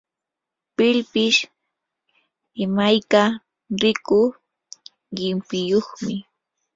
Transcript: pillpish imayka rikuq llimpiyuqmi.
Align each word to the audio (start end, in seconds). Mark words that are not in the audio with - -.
pillpish 0.75 1.39
imayka 2.63 3.21
rikuq 3.81 4.31
llimpiyuqmi. 5.13 6.15